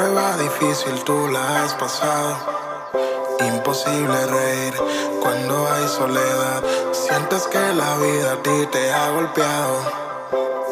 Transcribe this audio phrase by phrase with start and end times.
[0.00, 2.34] La prueba difícil tú la has pasado.
[3.38, 4.72] Imposible reír
[5.20, 6.62] cuando hay soledad.
[6.90, 9.76] Sientes que la vida a ti te ha golpeado.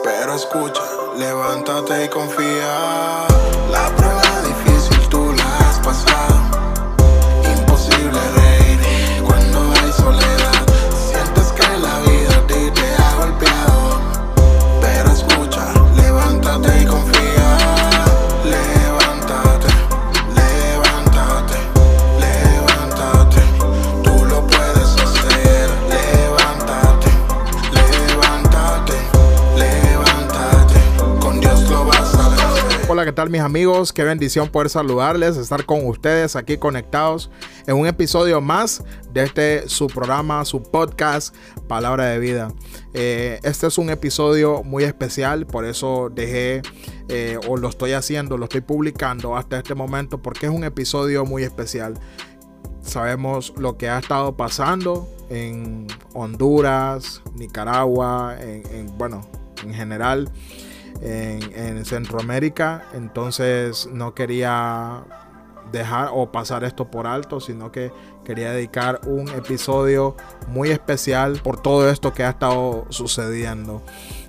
[0.02, 0.80] Pero escucha,
[1.18, 3.26] levántate y confía.
[3.70, 4.27] La prueba
[32.98, 33.92] Hola, ¿qué tal mis amigos?
[33.92, 37.30] Qué bendición poder saludarles, estar con ustedes aquí conectados
[37.68, 38.82] en un episodio más
[39.12, 41.32] de este su programa, su podcast,
[41.68, 42.52] Palabra de Vida.
[42.94, 46.60] Eh, este es un episodio muy especial, por eso dejé
[47.08, 51.24] eh, o lo estoy haciendo, lo estoy publicando hasta este momento porque es un episodio
[51.24, 51.94] muy especial.
[52.82, 59.24] Sabemos lo que ha estado pasando en Honduras, Nicaragua, en, en- bueno,
[59.62, 60.32] en general
[61.00, 62.84] en, en Centroamérica.
[62.94, 65.04] Entonces no quería
[65.72, 67.92] dejar o pasar esto por alto, sino que
[68.24, 70.16] quería dedicar un episodio
[70.48, 73.82] muy especial por todo esto que ha estado sucediendo.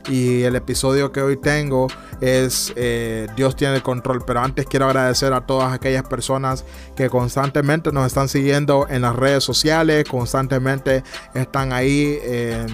[0.08, 1.88] Y el episodio que hoy tengo
[2.22, 4.24] es eh, Dios tiene el control.
[4.26, 9.16] Pero antes quiero agradecer a todas aquellas personas que constantemente nos están siguiendo en las
[9.16, 12.66] redes sociales, constantemente están ahí eh,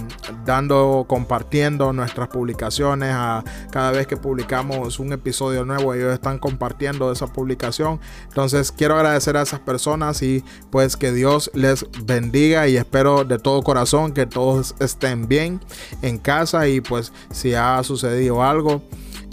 [0.45, 3.09] dando, compartiendo nuestras publicaciones.
[3.13, 7.99] A, cada vez que publicamos un episodio nuevo, ellos están compartiendo esa publicación.
[8.27, 13.39] Entonces quiero agradecer a esas personas y pues que Dios les bendiga y espero de
[13.39, 15.61] todo corazón que todos estén bien
[16.01, 18.81] en casa y pues si ha sucedido algo.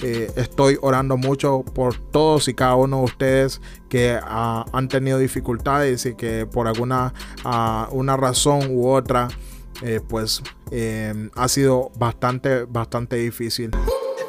[0.02, 5.18] eh, estoy orando mucho por todos y cada uno de ustedes que ah, han tenido
[5.18, 9.28] dificultades y que por alguna ah, una razón u otra
[9.82, 13.70] eh, pues eh, ha sido bastante bastante difícil.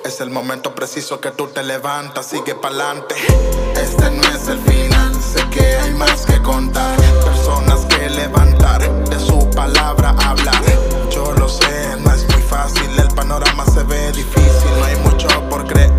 [0.06, 3.16] Es el momento preciso que tú te levantas, sigue pa'lante.
[3.82, 6.98] Este no es el final, sé que hay más que contar.
[7.24, 10.73] Personas que levantar, de su palabra hablar.
[12.74, 14.70] Fácil, el panorama se ve difícil.
[14.78, 15.92] No hay mucho por creer,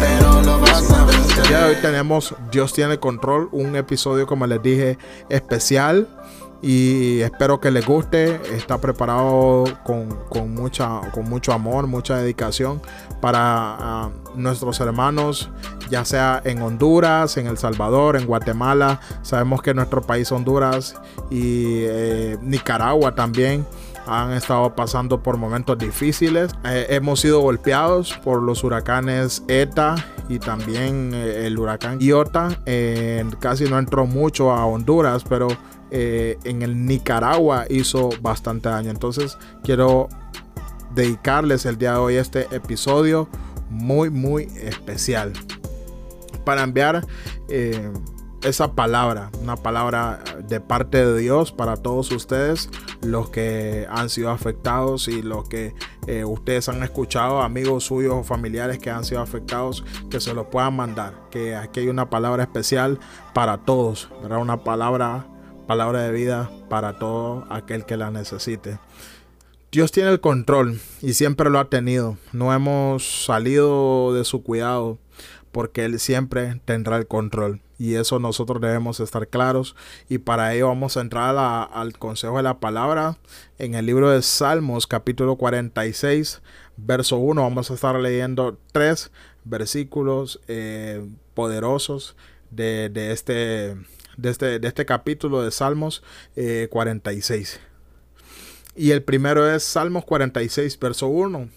[0.00, 1.38] pero lo vas a vencer.
[1.38, 4.98] El día de hoy tenemos Dios tiene control, un episodio como les dije
[5.28, 6.08] especial
[6.62, 8.40] y espero que les guste.
[8.54, 12.80] Está preparado con, con mucha, con mucho amor, mucha dedicación
[13.20, 15.50] para ah, nuestros hermanos,
[15.90, 19.00] ya sea en Honduras, en El Salvador, en Guatemala.
[19.22, 20.96] Sabemos que nuestro país Honduras
[21.30, 23.66] y eh, Nicaragua también
[24.06, 26.52] han estado pasando por momentos difíciles.
[26.64, 29.96] Eh, hemos sido golpeados por los huracanes ETA
[30.28, 32.60] y también eh, el huracán Iota.
[32.66, 35.48] Eh, casi no entró mucho a Honduras, pero
[35.88, 38.90] en el Nicaragua hizo bastante daño.
[38.90, 40.08] Entonces quiero
[40.94, 43.28] dedicarles el día de hoy este episodio
[43.70, 45.32] muy, muy especial
[46.44, 47.06] para enviar
[48.42, 52.70] esa palabra, una palabra de parte de Dios para todos ustedes,
[53.02, 55.74] los que han sido afectados y los que
[56.06, 60.50] eh, ustedes han escuchado, amigos suyos o familiares que han sido afectados, que se lo
[60.50, 61.14] puedan mandar.
[61.30, 62.98] Que aquí hay una palabra especial
[63.34, 64.38] para todos, ¿verdad?
[64.38, 65.26] Una palabra,
[65.66, 68.78] palabra de vida para todo aquel que la necesite.
[69.72, 72.16] Dios tiene el control y siempre lo ha tenido.
[72.32, 74.98] No hemos salido de su cuidado
[75.52, 77.60] porque Él siempre tendrá el control.
[77.78, 79.76] Y eso nosotros debemos estar claros.
[80.08, 81.36] Y para ello vamos a entrar
[81.72, 83.18] al consejo de la palabra
[83.58, 86.40] en el libro de Salmos capítulo 46,
[86.76, 87.42] verso 1.
[87.42, 89.10] Vamos a estar leyendo tres
[89.44, 92.16] versículos eh, poderosos
[92.50, 93.76] de, de este,
[94.16, 96.02] de, este, de este capítulo de Salmos
[96.34, 97.60] eh, 46.
[98.74, 101.48] Y el primero es Salmos 46, verso 1.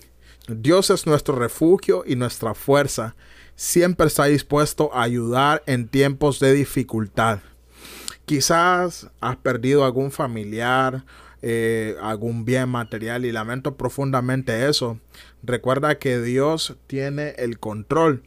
[0.48, 3.16] Dios es nuestro refugio y nuestra fuerza.
[3.62, 7.40] Siempre está dispuesto a ayudar en tiempos de dificultad.
[8.24, 11.04] Quizás has perdido algún familiar,
[11.42, 14.98] eh, algún bien material y lamento profundamente eso.
[15.44, 18.24] Recuerda que Dios tiene el control.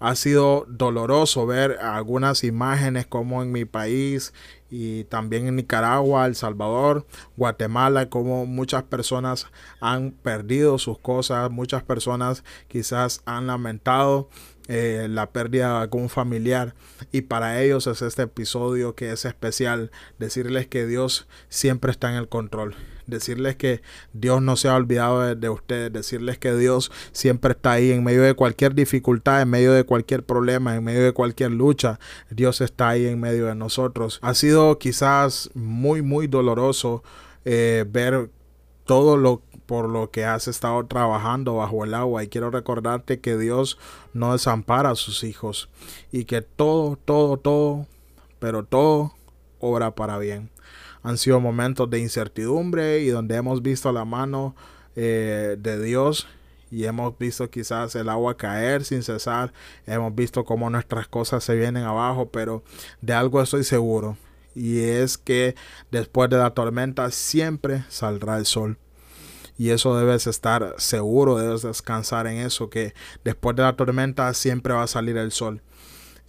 [0.00, 4.32] Ha sido doloroso ver algunas imágenes como en mi país
[4.70, 9.48] y también en Nicaragua, El Salvador, Guatemala, como muchas personas
[9.80, 14.30] han perdido sus cosas, muchas personas quizás han lamentado
[14.68, 16.74] eh, la pérdida de algún familiar.
[17.10, 22.16] Y para ellos es este episodio que es especial decirles que Dios siempre está en
[22.16, 22.74] el control.
[23.06, 23.82] Decirles que
[24.12, 28.22] Dios no se ha olvidado de, ustedes, decirles que Dios siempre está ahí en medio
[28.22, 31.98] de cualquier dificultad, en medio de cualquier problema, en medio de cualquier lucha,
[32.30, 34.20] Dios está ahí en medio de nosotros.
[34.22, 37.02] Ha sido quizás muy, muy doloroso
[37.44, 38.30] eh, ver
[38.84, 39.42] todo lo
[39.72, 43.78] por lo que has estado trabajando bajo el agua y quiero recordarte que Dios
[44.12, 45.70] no desampara a sus hijos
[46.12, 47.86] y que todo, todo, todo,
[48.38, 49.14] pero todo
[49.60, 50.50] obra para bien.
[51.02, 54.54] Han sido momentos de incertidumbre y donde hemos visto la mano
[54.94, 56.26] eh, de Dios
[56.70, 59.54] y hemos visto quizás el agua caer sin cesar.
[59.86, 62.62] Hemos visto cómo nuestras cosas se vienen abajo, pero
[63.00, 64.18] de algo estoy seguro.
[64.54, 65.54] Y es que
[65.90, 68.76] después de la tormenta siempre saldrá el sol.
[69.58, 72.94] Y eso debes estar seguro, debes descansar en eso, que
[73.24, 75.62] después de la tormenta siempre va a salir el sol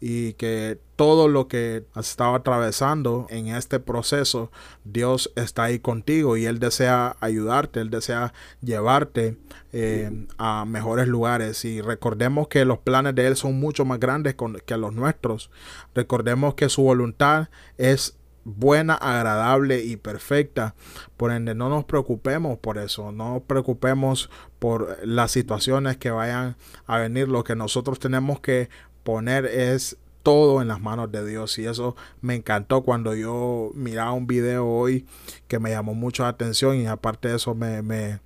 [0.05, 4.51] y que todo lo que has estado atravesando en este proceso,
[4.83, 9.37] Dios está ahí contigo y Él desea ayudarte, Él desea llevarte
[9.71, 11.63] eh, a mejores lugares.
[11.63, 14.35] Y recordemos que los planes de Él son mucho más grandes
[14.65, 15.49] que los nuestros.
[15.95, 17.47] Recordemos que su voluntad
[17.77, 20.75] es buena, agradable y perfecta.
[21.17, 24.29] Por ende, no nos preocupemos por eso, no nos preocupemos
[24.59, 26.55] por las situaciones que vayan
[26.85, 27.27] a venir.
[27.27, 28.69] Lo que nosotros tenemos que
[29.03, 34.13] poner es todo en las manos de Dios y eso me encantó cuando yo miraba
[34.13, 35.05] un video hoy
[35.47, 38.21] que me llamó mucho la atención y aparte de eso me, me,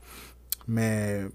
[0.68, 1.32] me,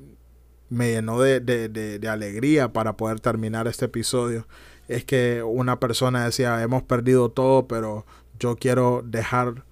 [0.70, 4.46] llenó de, de, alegría para poder terminar este episodio
[4.86, 8.06] es que una persona decía hemos perdido todo pero
[8.42, 9.62] yo quiero dejar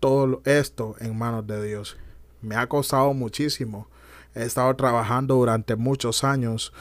[0.00, 1.98] todo esto en manos de Dios.
[2.40, 3.88] Me ha costado muchísimo.
[4.34, 6.72] He estado trabajando durante muchos años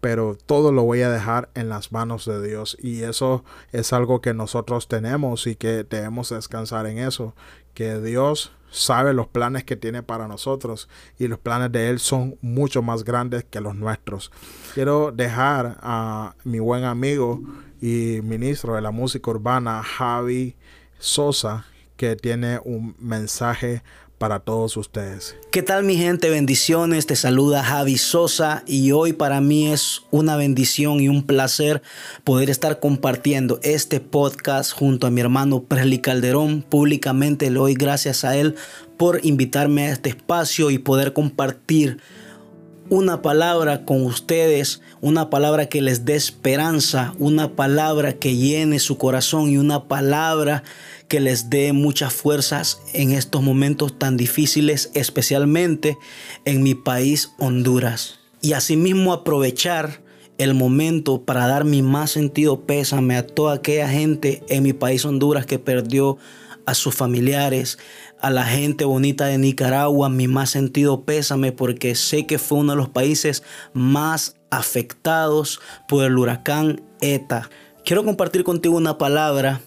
[0.00, 4.20] pero todo lo voy a dejar en las manos de Dios y eso es algo
[4.20, 7.34] que nosotros tenemos y que debemos descansar en eso,
[7.74, 10.88] que Dios sabe los planes que tiene para nosotros
[11.18, 14.30] y los planes de Él son mucho más grandes que los nuestros.
[14.74, 17.40] Quiero dejar a mi buen amigo
[17.80, 20.56] y ministro de la música urbana, Javi
[20.98, 23.82] Sosa, que tiene un mensaje
[24.20, 25.34] para todos ustedes.
[25.50, 26.28] ¿Qué tal mi gente?
[26.28, 31.80] Bendiciones, te saluda Javi Sosa y hoy para mí es una bendición y un placer
[32.22, 36.60] poder estar compartiendo este podcast junto a mi hermano Presley Calderón.
[36.60, 38.56] Públicamente le doy gracias a él
[38.98, 41.96] por invitarme a este espacio y poder compartir
[42.90, 48.98] una palabra con ustedes, una palabra que les dé esperanza, una palabra que llene su
[48.98, 50.64] corazón y una palabra
[51.06, 55.96] que les dé muchas fuerzas en estos momentos tan difíciles, especialmente
[56.44, 58.18] en mi país Honduras.
[58.42, 60.02] Y asimismo aprovechar
[60.38, 65.04] el momento para dar mi más sentido pésame a toda aquella gente en mi país
[65.04, 66.18] Honduras que perdió
[66.66, 67.78] a sus familiares,
[68.20, 72.72] a la gente bonita de Nicaragua, mi más sentido pésame porque sé que fue uno
[72.72, 73.42] de los países
[73.72, 77.48] más afectados por el huracán ETA.
[77.84, 79.60] Quiero compartir contigo una palabra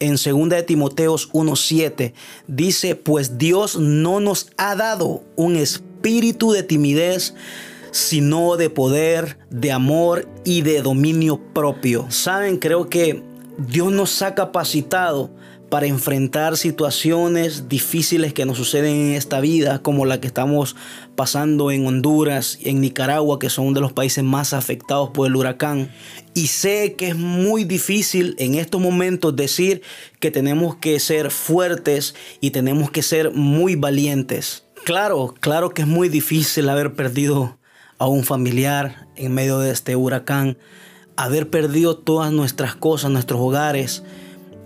[0.00, 2.14] en 2 de Timoteos 1:7
[2.46, 7.34] dice, "Pues Dios no nos ha dado un espíritu de timidez,
[7.90, 13.22] sino de poder, de amor y de dominio propio." Saben, creo que
[13.58, 15.30] Dios nos ha capacitado
[15.70, 20.74] para enfrentar situaciones difíciles que nos suceden en esta vida, como la que estamos
[21.14, 25.92] pasando en Honduras en Nicaragua, que son de los países más afectados por el huracán.
[26.34, 29.82] Y sé que es muy difícil en estos momentos decir
[30.18, 34.64] que tenemos que ser fuertes y tenemos que ser muy valientes.
[34.84, 37.58] Claro, claro que es muy difícil haber perdido
[37.98, 40.58] a un familiar en medio de este huracán,
[41.16, 44.02] haber perdido todas nuestras cosas, nuestros hogares,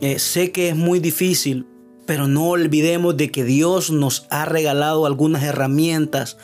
[0.01, 1.67] eh, sé que es muy difícil,
[2.07, 6.37] pero no olvidemos de que Dios nos ha regalado algunas herramientas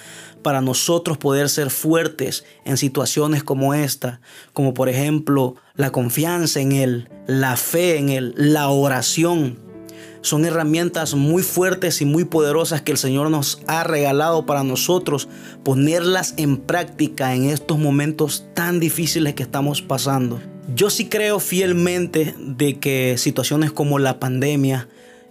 [0.42, 4.20] para nosotros poder ser fuertes en situaciones como esta,
[4.52, 9.58] como por ejemplo la confianza en Él, la fe en Él, la oración.
[10.22, 15.28] Son herramientas muy fuertes y muy poderosas que el Señor nos ha regalado para nosotros
[15.64, 20.40] ponerlas en práctica en estos momentos tan difíciles que estamos pasando.
[20.74, 24.88] Yo sí creo fielmente de que situaciones como la pandemia,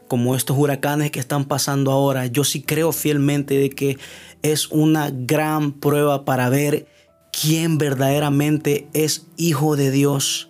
[0.08, 3.98] como estos huracanes que están pasando ahora, yo sí creo fielmente de que
[4.42, 6.88] es una gran prueba para ver
[7.32, 10.50] quién verdaderamente es hijo de Dios,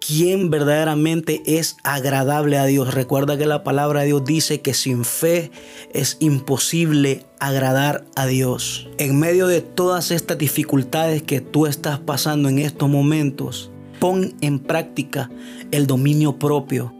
[0.00, 2.94] quién verdaderamente es agradable a Dios.
[2.94, 5.50] Recuerda que la palabra de Dios dice que sin fe
[5.92, 8.88] es imposible agradar a Dios.
[8.98, 14.60] En medio de todas estas dificultades que tú estás pasando en estos momentos, Pon en
[14.60, 15.30] práctica
[15.72, 16.94] el dominio propio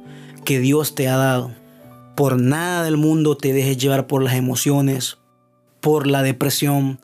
[0.44, 1.50] que Dios te ha dado.
[2.14, 5.16] Por nada del mundo te dejes llevar por las emociones,
[5.80, 7.00] por la depresión,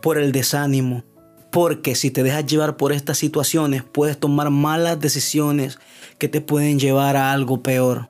[0.00, 1.04] por el desánimo.
[1.52, 5.78] Porque si te dejas llevar por estas situaciones, puedes tomar malas decisiones
[6.16, 8.08] que te pueden llevar a algo peor.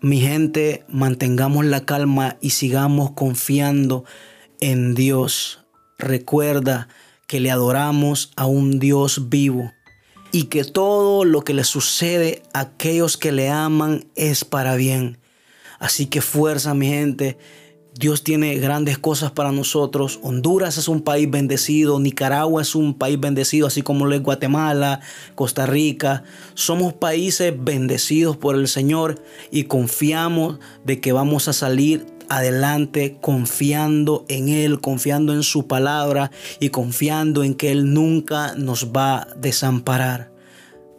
[0.00, 4.04] Mi gente, mantengamos la calma y sigamos confiando
[4.60, 5.64] en Dios.
[5.98, 6.86] Recuerda
[7.26, 9.72] que le adoramos a un Dios vivo
[10.32, 15.18] y que todo lo que le sucede a aquellos que le aman es para bien.
[15.78, 17.38] Así que fuerza, mi gente.
[17.98, 20.20] Dios tiene grandes cosas para nosotros.
[20.22, 25.00] Honduras es un país bendecido, Nicaragua es un país bendecido, así como lo es Guatemala,
[25.34, 26.22] Costa Rica.
[26.54, 29.20] Somos países bendecidos por el Señor
[29.50, 36.30] y confiamos de que vamos a salir adelante confiando en Él, confiando en su palabra
[36.60, 40.30] y confiando en que Él nunca nos va a desamparar.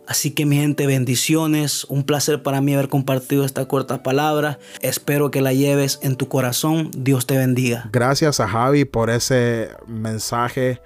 [0.08, 1.86] Así que mi gente, bendiciones.
[1.86, 4.58] Un placer para mí haber compartido esta corta palabra.
[4.82, 6.90] Espero que la lleves en tu corazón.
[6.98, 7.88] Dios te bendiga.
[7.94, 10.82] Gracias a Javi por ese mensaje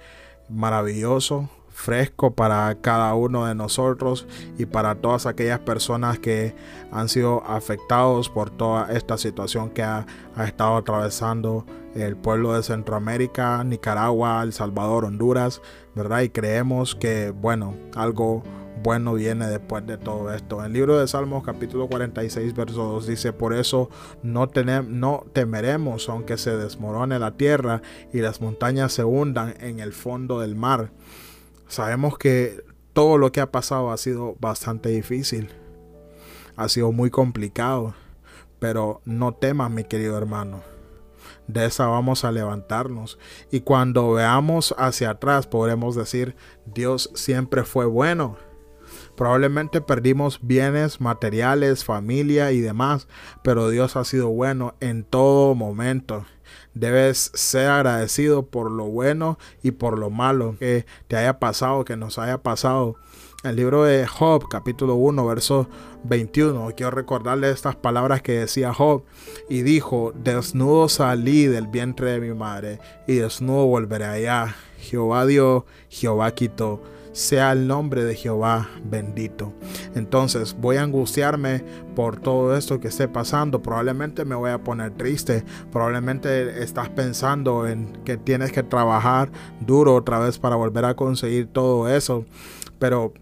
[0.50, 1.48] maravilloso
[1.84, 4.26] fresco para cada uno de nosotros
[4.58, 6.54] y para todas aquellas personas que
[6.90, 10.06] han sido afectados por toda esta situación que ha,
[10.46, 15.60] estado atravesando el pueblo de Centroamérica, Nicaragua, El Salvador, Honduras,
[15.94, 16.22] ¿verdad?
[16.22, 18.42] Y creemos que, bueno, algo
[18.82, 20.64] bueno viene después de todo esto.
[20.64, 23.90] El libro de Salmos capítulo 46 verso 2 dice, por eso
[24.22, 24.50] no,
[24.88, 30.40] no temeremos aunque se desmorone la tierra y las montañas se hundan en el fondo
[30.40, 30.90] del mar.
[31.74, 35.50] Sabemos que todo lo que ha pasado ha sido bastante difícil.
[36.54, 37.94] Ha sido muy complicado.
[38.60, 40.62] Pero no temas, mi querido hermano.
[41.48, 43.18] De esa vamos a levantarnos.
[43.50, 48.36] Y cuando veamos hacia atrás podremos decir, Dios siempre fue bueno.
[49.16, 53.08] Probablemente perdimos bienes materiales, familia y demás,
[53.42, 56.24] pero Dios ha sido bueno en todo momento.
[56.74, 61.96] Debes ser agradecido por lo bueno y por lo malo que te haya pasado, que
[61.96, 62.96] nos haya pasado.
[63.44, 65.68] El libro de Job, capítulo 1, verso
[66.04, 66.72] 21.
[66.76, 69.04] Quiero recordarle estas palabras que decía Job.
[69.48, 74.56] Y dijo, desnudo salí del vientre de mi madre, y desnudo volveré allá.
[74.78, 76.82] Jehová dio, Jehová quitó
[77.14, 79.54] sea el nombre de Jehová bendito.
[79.94, 83.62] Entonces voy a angustiarme por todo esto que esté pasando.
[83.62, 85.44] Probablemente me voy a poner triste.
[85.72, 89.30] Probablemente estás pensando en que tienes que trabajar
[89.60, 92.26] duro otra vez para volver a conseguir todo eso.
[92.80, 93.14] Pero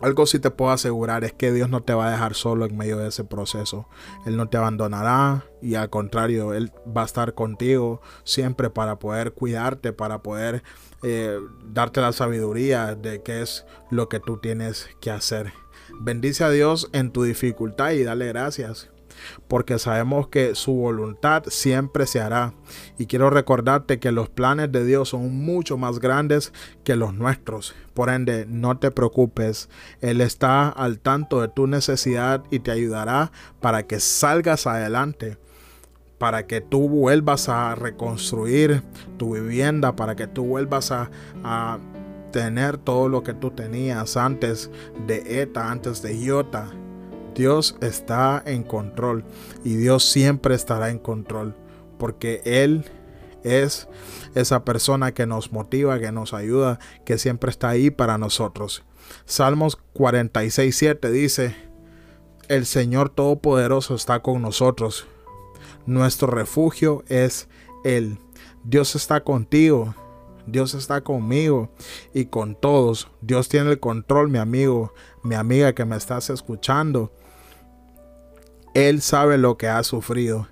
[0.00, 2.76] algo sí te puedo asegurar es que Dios no te va a dejar solo en
[2.76, 3.88] medio de ese proceso.
[4.26, 9.32] Él no te abandonará y al contrario, Él va a estar contigo siempre para poder
[9.32, 10.62] cuidarte, para poder
[11.02, 15.52] eh, darte la sabiduría de qué es lo que tú tienes que hacer.
[16.00, 18.90] Bendice a Dios en tu dificultad y dale gracias
[19.48, 22.54] porque sabemos que su voluntad siempre se hará.
[22.98, 26.52] Y quiero recordarte que los planes de Dios son mucho más grandes
[26.84, 27.74] que los nuestros.
[27.94, 29.68] Por ende, no te preocupes.
[30.00, 35.38] Él está al tanto de tu necesidad y te ayudará para que salgas adelante
[36.18, 38.82] para que tú vuelvas a reconstruir
[39.16, 41.10] tu vivienda, para que tú vuelvas a,
[42.32, 44.70] tener todo lo que tú tenías antes
[45.06, 46.70] de ETA, antes de IOTA.
[47.38, 49.24] Dios está en control
[49.62, 51.54] y Dios siempre estará en control
[51.96, 52.84] porque Él
[53.44, 53.86] es
[54.34, 58.82] esa persona que nos motiva, que nos ayuda, que siempre está ahí para nosotros.
[59.24, 61.56] Salmos 46, 7 dice,
[62.48, 65.06] el Señor Todopoderoso está con nosotros.
[65.86, 67.48] Nuestro refugio es
[67.84, 68.18] Él.
[68.64, 69.94] Dios está contigo.
[70.46, 71.70] Dios está conmigo
[72.12, 73.08] y con todos.
[73.20, 74.92] Dios tiene el control, mi amigo,
[75.22, 77.12] mi amiga que me estás escuchando.
[78.78, 80.46] Él sabe lo que has sufrido,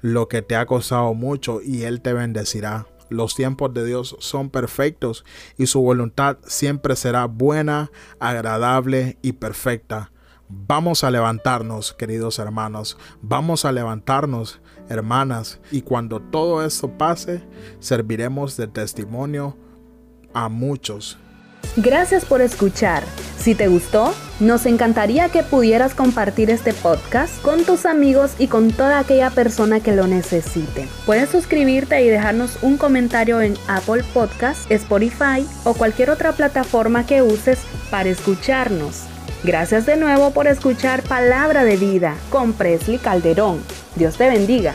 [0.00, 2.86] lo que te ha costado mucho y Él te bendecirá.
[3.10, 5.26] Los tiempos de Dios son perfectos
[5.58, 10.10] y su voluntad siempre será buena, agradable y perfecta.
[10.48, 12.96] Vamos a levantarnos, queridos hermanos.
[13.20, 15.60] Vamos a levantarnos, hermanas.
[15.70, 17.42] Y cuando todo esto pase,
[17.78, 19.54] serviremos de testimonio
[20.32, 21.18] a muchos.
[21.76, 23.02] Gracias por escuchar.
[23.38, 28.70] Si te gustó, nos encantaría que pudieras compartir este podcast con tus amigos y con
[28.70, 30.88] toda aquella persona que lo necesite.
[31.06, 37.22] Puedes suscribirte y dejarnos un comentario en Apple Podcast, Spotify o cualquier otra plataforma que
[37.22, 37.58] uses
[37.90, 39.04] para escucharnos.
[39.44, 43.62] Gracias de nuevo por escuchar Palabra de Vida con Presley Calderón.
[43.94, 44.74] Dios te bendiga.